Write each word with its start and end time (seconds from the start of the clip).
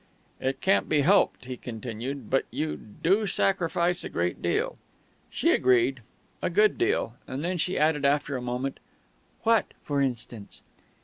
"It 0.39 0.61
can't 0.61 0.89
be 0.89 1.01
helped," 1.01 1.45
he 1.45 1.55
continued, 1.55 2.27
"but 2.31 2.45
you 2.49 2.75
do 2.75 3.27
sacrifice 3.27 4.03
a 4.03 4.09
good 4.09 4.41
deal." 4.41 4.79
She 5.29 5.51
agreed: 5.51 6.01
a 6.41 6.49
good 6.49 6.79
deal; 6.79 7.17
and 7.27 7.43
then 7.43 7.59
she 7.59 7.77
added 7.77 8.03
after 8.03 8.35
a 8.35 8.41
moment, 8.41 8.79
"What, 9.43 9.75
for 9.83 10.01
instance?" 10.01 10.63